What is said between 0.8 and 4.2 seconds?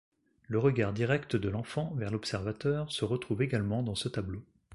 direct de l'enfant vers l'observateur se retrouve également dans ce